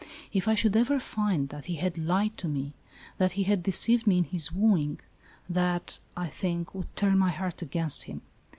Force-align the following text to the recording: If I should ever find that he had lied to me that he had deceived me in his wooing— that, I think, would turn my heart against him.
If 0.33 0.47
I 0.47 0.55
should 0.55 0.75
ever 0.75 0.99
find 0.99 1.49
that 1.49 1.65
he 1.65 1.75
had 1.75 1.95
lied 1.95 2.35
to 2.37 2.47
me 2.47 2.73
that 3.19 3.33
he 3.33 3.43
had 3.43 3.61
deceived 3.61 4.07
me 4.07 4.17
in 4.17 4.23
his 4.23 4.51
wooing— 4.51 4.99
that, 5.47 5.99
I 6.17 6.25
think, 6.27 6.73
would 6.73 6.95
turn 6.95 7.19
my 7.19 7.29
heart 7.29 7.61
against 7.61 8.05
him. 8.05 8.23